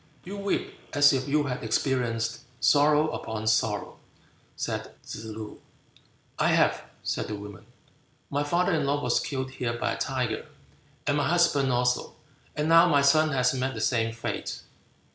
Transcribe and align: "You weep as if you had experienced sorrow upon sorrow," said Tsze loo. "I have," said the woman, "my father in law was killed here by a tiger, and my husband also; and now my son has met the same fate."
"You 0.23 0.35
weep 0.35 0.79
as 0.93 1.13
if 1.13 1.27
you 1.27 1.43
had 1.43 1.63
experienced 1.63 2.39
sorrow 2.59 3.11
upon 3.11 3.45
sorrow," 3.45 3.99
said 4.55 4.95
Tsze 5.05 5.25
loo. 5.25 5.61
"I 6.39 6.47
have," 6.47 6.81
said 7.03 7.27
the 7.27 7.35
woman, 7.35 7.67
"my 8.31 8.43
father 8.43 8.73
in 8.73 8.87
law 8.87 8.99
was 9.03 9.19
killed 9.19 9.51
here 9.51 9.73
by 9.77 9.91
a 9.93 9.97
tiger, 9.99 10.47
and 11.05 11.17
my 11.17 11.29
husband 11.29 11.71
also; 11.71 12.15
and 12.55 12.67
now 12.67 12.87
my 12.89 13.03
son 13.03 13.29
has 13.33 13.53
met 13.53 13.75
the 13.75 13.79
same 13.79 14.11
fate." 14.11 14.63